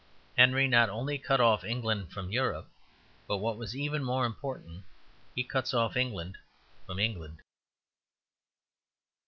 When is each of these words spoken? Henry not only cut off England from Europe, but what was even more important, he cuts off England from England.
Henry 0.35 0.67
not 0.67 0.89
only 0.89 1.19
cut 1.19 1.39
off 1.39 1.63
England 1.63 2.11
from 2.11 2.31
Europe, 2.31 2.67
but 3.27 3.37
what 3.37 3.55
was 3.55 3.75
even 3.75 4.03
more 4.03 4.25
important, 4.25 4.83
he 5.35 5.43
cuts 5.43 5.75
off 5.75 5.95
England 5.95 6.39
from 6.87 6.97
England. 6.97 7.43